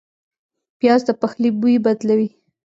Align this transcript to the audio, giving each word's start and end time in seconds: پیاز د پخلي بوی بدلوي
پیاز 0.79 1.01
د 1.07 1.09
پخلي 1.21 1.49
بوی 1.59 1.75
بدلوي 1.85 2.29